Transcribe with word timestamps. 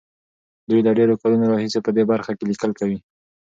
دوی 0.69 0.79
له 0.87 0.91
ډېرو 0.99 1.19
کلونو 1.21 1.45
راهيسې 1.53 1.79
په 1.85 1.91
دې 1.95 2.03
برخه 2.11 2.31
کې 2.37 2.43
ليکل 2.51 2.71
کوي. 2.79 2.97